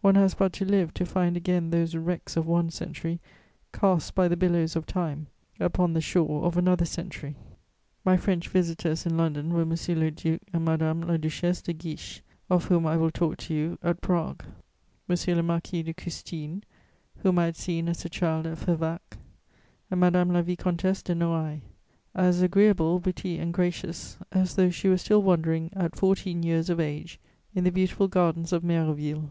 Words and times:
One 0.00 0.14
has 0.16 0.34
but 0.34 0.52
to 0.54 0.64
live 0.64 0.94
to 0.94 1.04
find 1.06 1.36
again 1.36 1.70
those 1.70 1.94
wrecks 1.94 2.36
of 2.36 2.46
one 2.46 2.70
century 2.70 3.20
cast 3.72 4.14
by 4.16 4.26
the 4.28 4.36
billows 4.36 4.74
of 4.74 4.86
time 4.86 5.28
upon 5.60 5.92
the 5.92 6.00
shore 6.00 6.42
of 6.44 6.56
another 6.56 6.86
century. 6.86 7.36
My 8.04 8.16
French 8.16 8.48
visitors 8.48 9.04
in 9.06 9.16
London 9.16 9.52
were 9.52 9.60
M. 9.62 9.70
le 9.70 10.10
Duc 10.10 10.40
and 10.54 10.64
Madame 10.64 11.02
la 11.02 11.18
Duchesse 11.18 11.60
de 11.62 11.74
Guiche, 11.74 12.22
of 12.48 12.64
whom 12.64 12.84
I 12.86 12.96
will 12.96 13.10
talk 13.12 13.36
to 13.36 13.54
you 13.54 13.78
at 13.82 14.00
Prague; 14.00 14.42
M. 15.08 15.36
le 15.36 15.42
Marquis 15.42 15.82
de 15.82 15.92
Custine, 15.92 16.64
whom 17.18 17.38
I 17.38 17.44
had 17.44 17.56
seen 17.56 17.86
as 17.88 18.02
a 18.04 18.08
child 18.08 18.46
at 18.46 18.58
Fervacques; 18.58 19.18
and 19.90 20.00
Madame 20.00 20.30
la 20.32 20.42
Vicomtesse 20.42 21.02
de 21.02 21.14
Noailles, 21.14 21.60
as 22.14 22.40
agreeable, 22.40 22.98
witty 22.98 23.38
and 23.38 23.52
gracious 23.52 24.16
as 24.32 24.56
though 24.56 24.70
she 24.70 24.88
were 24.88 24.98
still 24.98 25.22
wandering, 25.22 25.70
at 25.76 25.94
fourteen 25.94 26.42
years 26.42 26.70
of 26.70 26.80
age, 26.80 27.20
in 27.54 27.64
the 27.64 27.70
beautiful 27.70 28.08
gardens 28.08 28.52
of 28.52 28.62
Méréville. 28.64 29.28